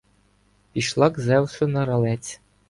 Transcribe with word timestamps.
Пішла 0.73 1.09
к 1.11 1.21
Зевесу 1.21 1.67
на 1.67 1.85
ралець. 1.85 2.39